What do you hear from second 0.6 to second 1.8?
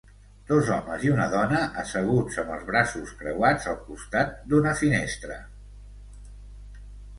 homes i una dona